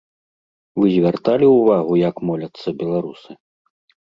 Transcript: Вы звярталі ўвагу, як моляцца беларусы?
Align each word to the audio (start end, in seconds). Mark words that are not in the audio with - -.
Вы 0.83 0.87
звярталі 0.95 1.45
ўвагу, 1.51 1.93
як 2.09 2.15
моляцца 2.31 2.69
беларусы? 2.83 3.31